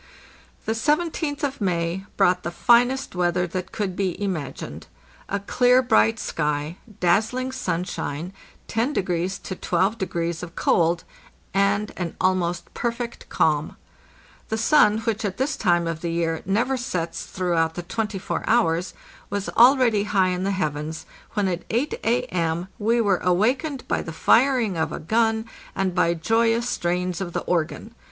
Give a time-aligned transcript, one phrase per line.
[0.65, 4.87] The Seventeenth of May brought the finest weather that could be imagined.
[5.29, 8.33] A clear, bright sky, dazzling sunshine,
[8.67, 11.03] 10° to 12° of cold,
[11.53, 13.77] and an almost perfect calm.
[14.49, 18.43] The sun, which at this time of the year never sets throughout the twenty four
[18.47, 18.95] hours,
[19.29, 22.69] was already high in the heavens, when at 8 A.M.
[22.79, 25.45] we were awakened by the firing of a gun,
[25.75, 27.93] and by joyous strains of the organ.